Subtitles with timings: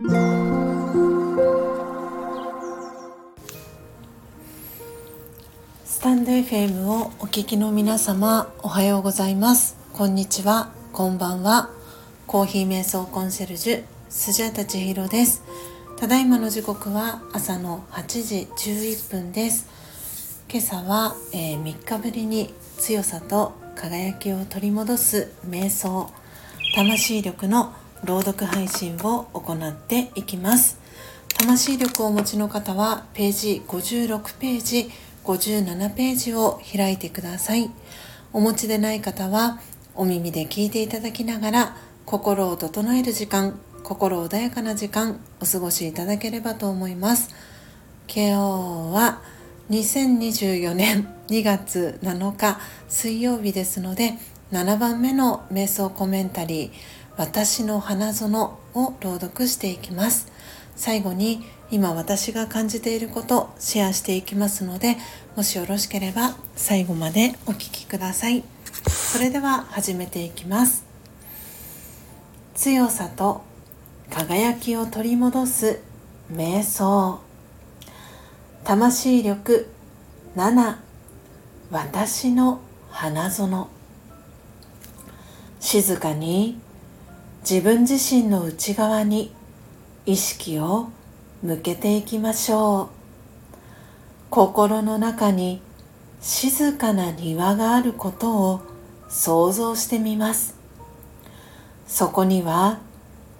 [0.00, 0.04] ス
[6.00, 9.76] タンド FM をお聞きの皆様おはようございます。
[9.92, 10.70] こんにちは。
[10.92, 11.70] こんばんは。
[12.28, 15.42] コーヒー瞑想コンシェルジュスジャタチヒロです。
[15.96, 18.46] ただいまの時刻は朝の8時
[18.76, 20.44] 11分です。
[20.48, 26.08] 今朝は、えー、3日ぶりに強さと輝きを取り戻す瞑想
[26.76, 27.72] 魂力の
[28.04, 30.78] 朗読配信を行っていきます。
[31.36, 34.90] 魂力をお持ちの方はページ56ページ
[35.24, 37.70] 57ページを開いてください。
[38.32, 39.60] お持ちでない方は
[39.94, 47.30] お耳で聞いていただきながら心を整える時間心穏やかな時間お過ごしいただければと思います。
[48.06, 49.20] 今日は
[49.70, 52.58] 2024年2月7日
[52.88, 54.14] 水曜日ですので
[54.50, 56.70] 7番目の瞑想コメンタリー
[57.18, 60.30] 私の花園を朗読していきます。
[60.76, 64.96] 最後に今私が感じていることシェアしていきますので
[65.36, 68.44] もしよろしければ最後までお聴きください。
[68.88, 70.84] それでは始めていきます。
[72.54, 73.42] 強さと
[74.10, 75.80] 輝きを取り戻す
[76.32, 77.18] 瞑想。
[78.62, 79.66] 魂力
[80.36, 80.76] 7
[81.72, 82.60] 私の
[82.90, 83.66] 花園。
[85.58, 86.60] 静かに
[87.50, 89.32] 自分自身の内側に
[90.04, 90.90] 意識を
[91.42, 93.56] 向けていきましょう。
[94.28, 95.62] 心の中に
[96.20, 98.60] 静かな庭があることを
[99.08, 100.56] 想像してみます。
[101.86, 102.80] そこには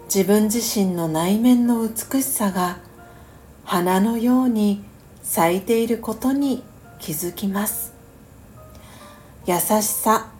[0.04, 2.78] 自分自身の内面の美しさが
[3.62, 4.82] 花のように
[5.22, 6.62] 咲いていることに
[6.98, 7.92] 気づきます。
[9.44, 10.30] 優しさ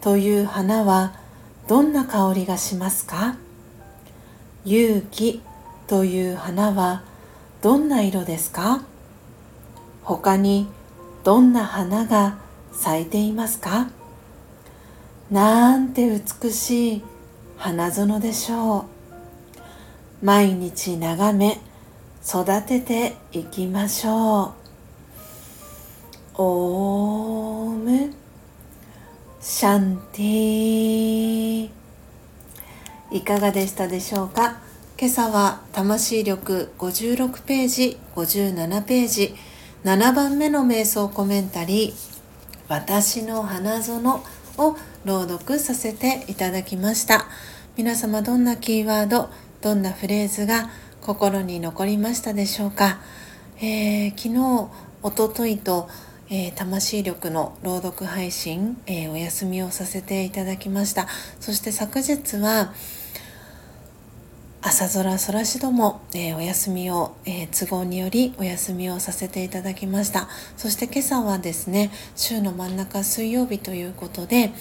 [0.00, 1.25] という花は
[1.68, 3.36] どんな香りがしますか？
[4.64, 5.42] 勇気
[5.88, 7.02] という花は
[7.60, 8.82] どんな色ですか？
[10.04, 10.68] 他に
[11.24, 12.38] どんな花が
[12.72, 13.88] 咲いていますか？
[15.28, 16.08] なんて
[16.42, 17.02] 美しい
[17.56, 18.86] 花園でしょ
[20.22, 20.24] う。
[20.24, 21.58] 毎日眺め
[22.24, 24.52] 育てていきましょう。
[26.38, 28.14] オーム
[29.40, 31.25] シャンティー。
[33.16, 34.58] いかがでしたでしょうか？
[35.00, 39.34] 今朝は魂力56ページ57ページ
[39.84, 42.20] 7番目の瞑想コメンタリー
[42.68, 44.04] 「私の花園」
[44.58, 47.26] を朗読させていただきました。
[47.78, 49.30] 皆様どんなキーワード
[49.62, 50.68] どんなフレーズが
[51.00, 52.98] 心に残りましたでしょうか、
[53.60, 54.68] えー、昨日
[55.02, 55.88] おとといと
[56.28, 61.06] えー、魂力の朗読配信、えー、お休みをさせていただきました。
[61.38, 62.74] そして昨日は
[64.62, 70.28] 朝空空しども、えー、お休みを、え都合によりお休みをさせていただきました。
[70.56, 74.52] そして今朝はですね週の真ん中水曜日ということで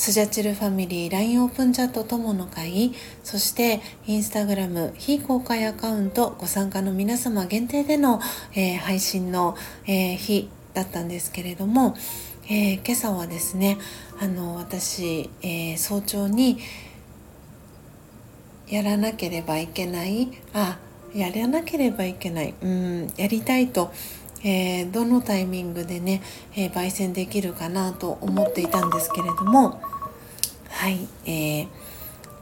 [0.00, 8.18] スジャチルファミリー LINE オープンチャット友の会そしてインスタグラム非公開アカウントご参加の皆様限定での、
[8.54, 11.94] えー、配信の、えー、日だったんですけれども、
[12.46, 13.76] えー、今朝はですね
[14.18, 16.58] あの私、え早朝に
[18.70, 20.28] やらなければいけない。
[20.54, 20.78] あ
[21.14, 22.54] やらなければいけない。
[22.62, 23.92] うんやりたいと。
[24.42, 26.22] えー、どのタイミングでね、
[26.56, 29.80] えー、焙煎できるかなと思っていたんですけれども。
[30.68, 31.68] はい、えー、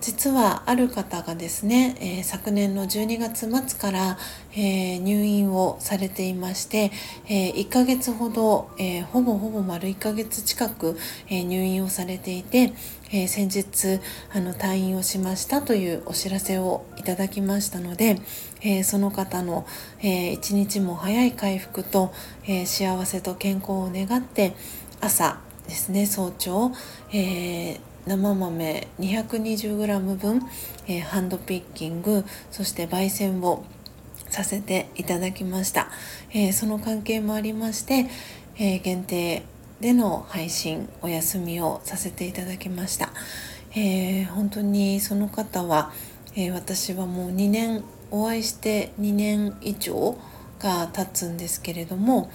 [0.00, 4.18] 実はある方がですね、えー、昨年の12月末から、
[4.52, 6.92] えー、入院をされていまして、
[7.28, 10.96] えー、1ヶ月ほど、えほぼほぼ丸1ヶ月近く、
[11.28, 12.72] え入院をされていて、
[13.12, 14.00] え先日
[14.32, 18.20] あの退院をしましたというお知らせをいただきましたので、
[18.62, 19.66] えその方の、
[20.00, 22.12] え一日も早い回復と、
[22.46, 24.54] え幸せと健康を願って
[25.00, 26.70] 朝ですね早朝、
[27.12, 30.42] えー生豆 220g 分、
[30.86, 33.64] えー、ハンドピッキングそして焙煎を
[34.30, 35.88] させていただきました、
[36.30, 38.06] えー、その関係もありまして、
[38.56, 39.42] えー、限定
[39.80, 43.12] での配信お休みをさせていただきました、
[43.76, 45.92] え本当にその方は、
[46.34, 50.18] え私はもう2年お会いして2年以上
[50.58, 52.28] が経つんですけれども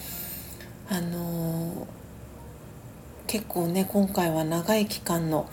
[0.89, 1.85] あの
[3.27, 5.49] 結構ね今回は長い期間の、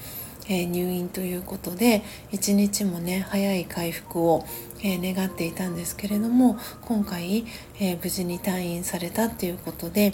[0.48, 2.02] えー、入院ということで
[2.32, 4.44] 一日もね早い回復を、
[4.82, 7.44] えー、願っていたんですけれども今回、
[7.78, 10.12] えー、無事に退院されたっていうことで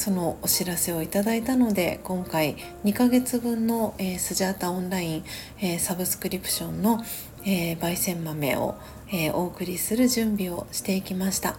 [0.00, 5.24] そのお知らせをいただいたので今回2ヶ月分の、え、スジャータオンライン、
[5.60, 7.04] え、サブスクリプションの、
[7.44, 8.76] え、焙煎豆を、
[9.12, 11.58] えお送りする準備をしていきました。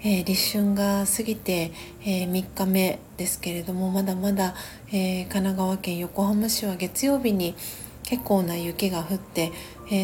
[0.00, 1.72] えー、立春が過ぎて、
[2.02, 4.54] えー、3日目ですけれどもまだまだ、
[4.88, 7.56] えー、神奈川県横浜市は月曜日に
[8.04, 9.52] 結構な雪が降って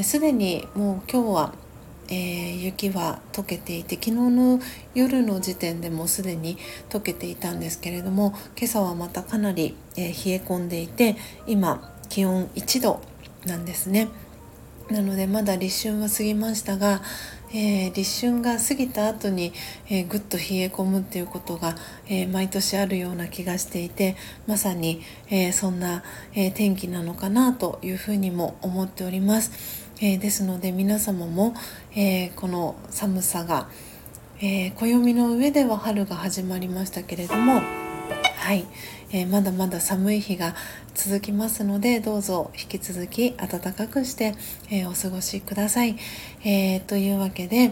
[0.02, 1.54] すで、にもう今日は、
[2.10, 4.60] え雪は溶けていて昨日の
[4.94, 6.58] 夜の時点でもすでに
[6.90, 13.00] 溶けていたんですけれども今朝はまたかなり、え冷え込んでいて今気温1度
[13.46, 14.08] なんですね。
[14.90, 17.00] なのでまだ立春は過ぎましたが、
[17.56, 19.52] えー、立春が過ぎた後に、
[19.88, 21.76] えー、ぐっと冷え込むっていうことが、
[22.08, 24.16] えー、毎年あるような気がしていて
[24.48, 26.02] まさに、えそんな、
[26.34, 29.52] え天気なのかなというふうにも思っております。
[30.00, 31.54] えですので皆様も、
[31.94, 33.68] えこの寒さが、
[34.42, 37.62] え暦の上では春が始まりましたけれども
[38.44, 38.66] はい、
[39.14, 40.56] えー、まだまだ寒い日が
[40.92, 44.34] 続きますのでどうぞ引き続き暖かくして、
[44.72, 45.96] えー、お過ごしください。
[46.44, 47.70] えー、というわけで、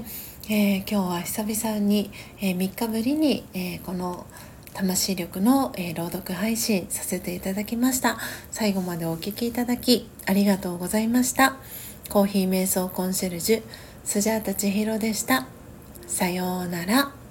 [0.49, 2.11] え今日は久々に、
[2.41, 4.27] え3日ぶりに、えこの
[4.75, 8.19] 魂力の、え朗読配信させていただきました。
[8.51, 11.57] 最後までお聴きいただきありがとうございました。
[12.09, 13.63] コーヒー瞑想コンシェルジュ
[14.05, 15.47] スジャータ千尋でした。
[16.07, 17.22] さようなら。